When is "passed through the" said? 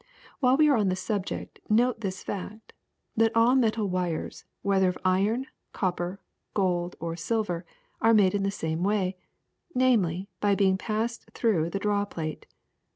10.79-11.77